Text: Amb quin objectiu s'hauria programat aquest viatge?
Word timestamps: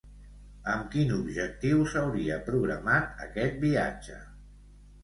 Amb 0.75 0.87
quin 0.95 1.13
objectiu 1.17 1.83
s'hauria 1.93 2.41
programat 2.49 3.25
aquest 3.29 3.65
viatge? 3.69 4.21